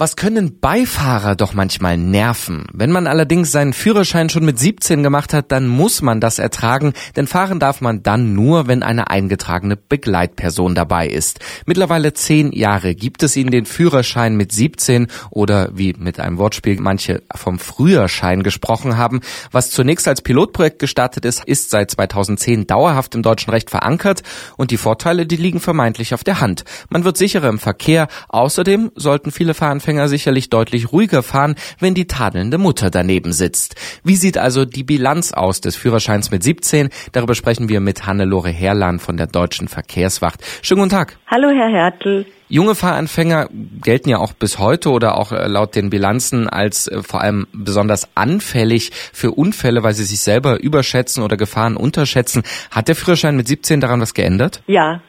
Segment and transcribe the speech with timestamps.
[0.00, 2.66] Was können Beifahrer doch manchmal nerven?
[2.72, 6.92] Wenn man allerdings seinen Führerschein schon mit 17 gemacht hat, dann muss man das ertragen,
[7.16, 11.40] denn fahren darf man dann nur, wenn eine eingetragene Begleitperson dabei ist.
[11.66, 16.78] Mittlerweile zehn Jahre gibt es ihnen den Führerschein mit 17 oder wie mit einem Wortspiel
[16.80, 19.18] manche vom Früherschein gesprochen haben.
[19.50, 24.22] Was zunächst als Pilotprojekt gestartet ist, ist seit 2010 dauerhaft im deutschen Recht verankert
[24.56, 26.62] und die Vorteile, die liegen vermeintlich auf der Hand.
[26.88, 28.06] Man wird sicherer im Verkehr.
[28.28, 33.74] Außerdem sollten viele Fahrer Anfänger sicherlich deutlich ruhiger fahren, wenn die tadelnde Mutter daneben sitzt.
[34.04, 36.90] Wie sieht also die Bilanz aus des Führerscheins mit 17?
[37.12, 40.44] Darüber sprechen wir mit Hannelore Herrlan von der Deutschen Verkehrswacht.
[40.60, 41.16] Schönen guten Tag.
[41.26, 42.26] Hallo, Herr Hertel.
[42.50, 43.48] Junge Fahranfänger
[43.82, 47.46] gelten ja auch bis heute oder auch äh, laut den Bilanzen als äh, vor allem
[47.52, 52.42] besonders anfällig für Unfälle, weil sie sich selber überschätzen oder Gefahren unterschätzen.
[52.70, 54.62] Hat der Führerschein mit 17 daran was geändert?
[54.66, 55.02] Ja,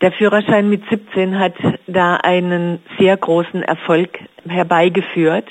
[0.00, 1.54] der Führerschein mit 17 hat
[1.86, 5.46] da einen sehr großen Erfolg herbeigeführt.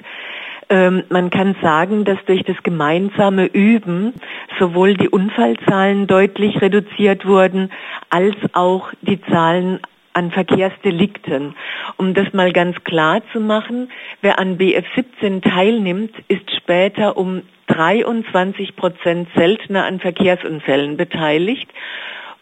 [0.70, 4.14] Ähm, man kann sagen, dass durch das gemeinsame Üben
[4.60, 7.72] sowohl die Unfallzahlen deutlich reduziert wurden,
[8.10, 9.80] als auch die Zahlen
[10.14, 11.56] an Verkehrsdelikten.
[11.98, 17.44] Um das mal ganz klar zu machen, wer an BF 17 teilnimmt, ist später um
[17.68, 21.70] 23 Prozent seltener an Verkehrsunfällen beteiligt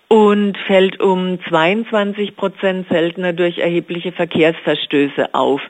[0.07, 5.61] und fällt um 22 Prozent seltener durch erhebliche Verkehrsverstöße auf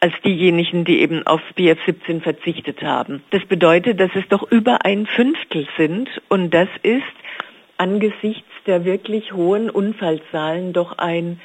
[0.00, 3.22] als diejenigen, die eben auf BF 17 verzichtet haben.
[3.30, 7.02] Das bedeutet, dass es doch über ein Fünftel sind und das ist
[7.76, 11.40] angesichts der wirklich hohen Unfallzahlen doch ein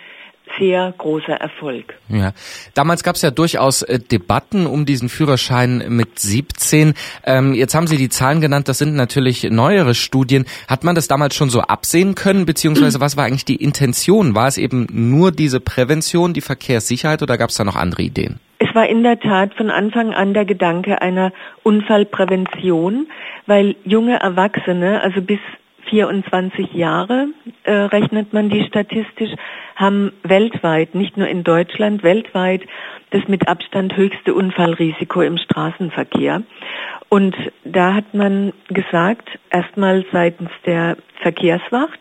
[0.59, 1.95] sehr großer Erfolg.
[2.09, 2.34] Ja,
[2.73, 6.94] damals gab es ja durchaus äh, Debatten um diesen Führerschein mit 17.
[7.26, 10.45] Ähm, jetzt haben Sie die Zahlen genannt, das sind natürlich neuere Studien.
[10.68, 14.36] Hat man das damals schon so absehen können, beziehungsweise was war eigentlich die Intention?
[14.36, 18.40] War es eben nur diese Prävention, die Verkehrssicherheit oder gab es da noch andere Ideen?
[18.59, 21.31] Es war in der Tat von Anfang an der Gedanke einer
[21.64, 23.08] Unfallprävention,
[23.46, 25.40] weil junge Erwachsene, also bis
[25.90, 27.28] 24 Jahre
[27.64, 29.31] äh, rechnet man die statistisch,
[29.75, 32.62] haben weltweit, nicht nur in Deutschland, weltweit
[33.12, 36.44] das mit Abstand höchste Unfallrisiko im Straßenverkehr.
[37.09, 42.00] Und da hat man gesagt, erstmal seitens der Verkehrswacht,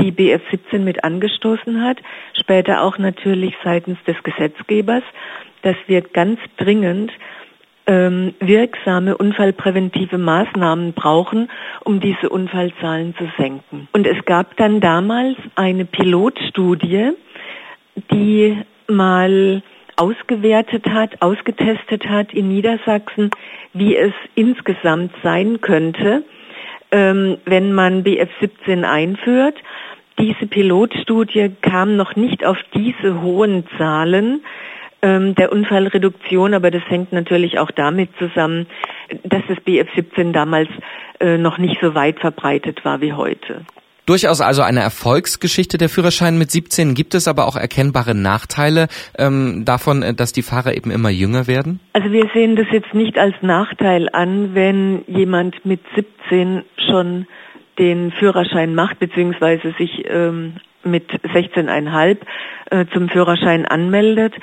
[0.00, 1.98] die BF 17 mit angestoßen hat,
[2.32, 5.02] später auch natürlich seitens des Gesetzgebers,
[5.62, 7.12] dass wir ganz dringend
[7.88, 11.50] ähm, wirksame unfallpräventive Maßnahmen brauchen,
[11.84, 13.88] um diese Unfallzahlen zu senken.
[13.92, 17.12] Und es gab dann damals eine Pilotstudie,
[18.12, 19.62] die mal
[19.96, 23.30] ausgewertet hat, ausgetestet hat in Niedersachsen,
[23.72, 26.24] wie es insgesamt sein könnte,
[26.92, 29.56] ähm, wenn man BF 17 einführt.
[30.18, 34.42] Diese Pilotstudie kam noch nicht auf diese hohen Zahlen,
[35.00, 38.66] der Unfallreduktion, aber das hängt natürlich auch damit zusammen,
[39.22, 40.68] dass das BF17 damals
[41.20, 43.64] äh, noch nicht so weit verbreitet war wie heute.
[44.06, 46.94] Durchaus also eine Erfolgsgeschichte der Führerschein mit 17.
[46.94, 48.88] Gibt es aber auch erkennbare Nachteile
[49.18, 51.78] ähm, davon, äh, dass die Fahrer eben immer jünger werden?
[51.92, 57.26] Also wir sehen das jetzt nicht als Nachteil an, wenn jemand mit 17 schon
[57.78, 60.54] den Führerschein macht, beziehungsweise sich ähm,
[60.84, 62.16] mit 16,5
[62.70, 64.34] äh, zum Führerschein anmeldet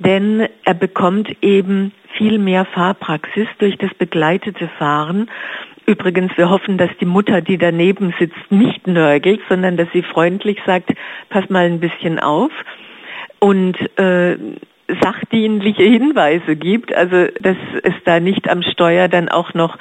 [0.00, 5.30] denn er bekommt eben viel mehr Fahrpraxis durch das begleitete Fahren.
[5.86, 10.58] Übrigens, wir hoffen, dass die Mutter, die daneben sitzt, nicht nörgelt, sondern dass sie freundlich
[10.66, 10.92] sagt,
[11.28, 12.52] pass mal ein bisschen auf
[13.38, 14.36] und äh,
[15.00, 19.78] sachdienliche Hinweise gibt, also dass es da nicht am Steuer dann auch noch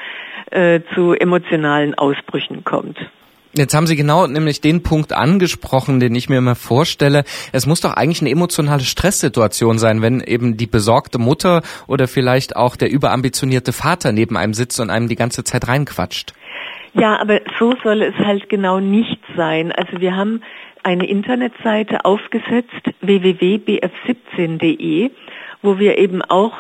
[0.52, 2.98] äh, zu emotionalen Ausbrüchen kommt.
[3.54, 7.24] Jetzt haben Sie genau nämlich den Punkt angesprochen, den ich mir immer vorstelle.
[7.52, 12.56] Es muss doch eigentlich eine emotionale Stresssituation sein, wenn eben die besorgte Mutter oder vielleicht
[12.56, 16.34] auch der überambitionierte Vater neben einem sitzt und einem die ganze Zeit reinquatscht.
[16.94, 19.72] Ja, aber so soll es halt genau nicht sein.
[19.72, 20.44] Also wir haben
[20.84, 22.70] eine Internetseite aufgesetzt,
[23.02, 25.10] www.bf17.de,
[25.62, 26.54] wo wir eben auch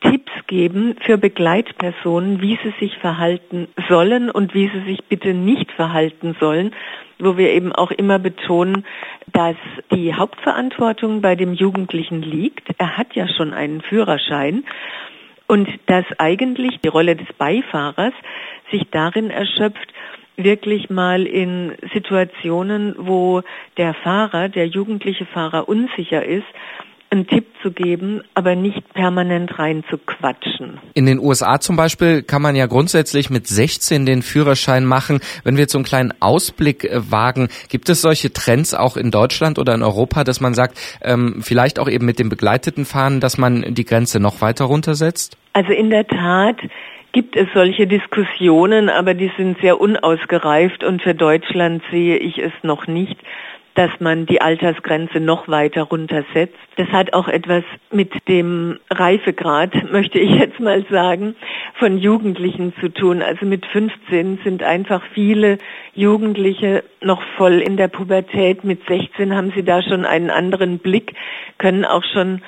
[0.00, 5.70] Tipps geben für Begleitpersonen, wie sie sich verhalten sollen und wie sie sich bitte nicht
[5.70, 6.74] verhalten sollen,
[7.20, 8.84] wo wir eben auch immer betonen,
[9.32, 9.54] dass
[9.94, 12.68] die Hauptverantwortung bei dem Jugendlichen liegt.
[12.78, 14.64] Er hat ja schon einen Führerschein
[15.46, 18.14] und dass eigentlich die Rolle des Beifahrers
[18.72, 19.92] sich darin erschöpft,
[20.36, 23.42] wirklich mal in Situationen, wo
[23.76, 26.46] der Fahrer, der jugendliche Fahrer unsicher ist,
[27.10, 30.78] einen Tipp zu geben, aber nicht permanent rein zu quatschen.
[30.94, 35.20] In den USA zum Beispiel kann man ja grundsätzlich mit 16 den Führerschein machen.
[35.42, 39.10] Wenn wir jetzt so einen kleinen Ausblick äh, wagen, gibt es solche Trends auch in
[39.10, 43.18] Deutschland oder in Europa, dass man sagt, ähm, vielleicht auch eben mit dem begleiteten Fahren,
[43.18, 45.36] dass man die Grenze noch weiter runtersetzt?
[45.52, 46.58] Also in der Tat
[47.12, 52.52] gibt es solche Diskussionen, aber die sind sehr unausgereift und für Deutschland sehe ich es
[52.62, 53.16] noch nicht
[53.74, 56.58] dass man die Altersgrenze noch weiter runtersetzt.
[56.76, 61.36] Das hat auch etwas mit dem Reifegrad, möchte ich jetzt mal sagen,
[61.74, 63.22] von Jugendlichen zu tun.
[63.22, 65.58] Also mit 15 sind einfach viele
[65.94, 68.64] Jugendliche noch voll in der Pubertät.
[68.64, 71.14] Mit 16 haben sie da schon einen anderen Blick,
[71.58, 72.42] können auch schon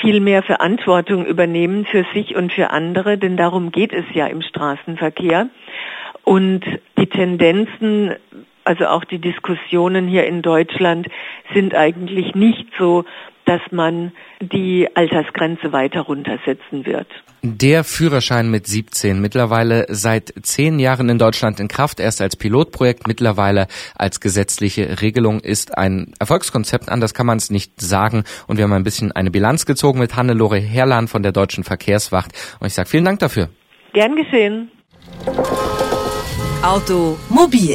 [0.00, 4.42] viel mehr Verantwortung übernehmen für sich und für andere, denn darum geht es ja im
[4.42, 5.48] Straßenverkehr.
[6.24, 6.64] Und
[6.98, 8.14] die Tendenzen
[8.64, 11.08] also auch die Diskussionen hier in Deutschland
[11.52, 13.04] sind eigentlich nicht so,
[13.44, 17.06] dass man die Altersgrenze weiter runtersetzen wird.
[17.42, 23.06] Der Führerschein mit 17, mittlerweile seit zehn Jahren in Deutschland in Kraft, erst als Pilotprojekt,
[23.06, 28.24] mittlerweile als gesetzliche Regelung, ist ein Erfolgskonzept, anders kann man es nicht sagen.
[28.46, 32.32] Und wir haben ein bisschen eine Bilanz gezogen mit Hannelore Herrlan von der Deutschen Verkehrswacht.
[32.60, 33.50] Und ich sage vielen Dank dafür.
[33.92, 34.70] Gern geschehen.
[36.62, 37.74] Automobil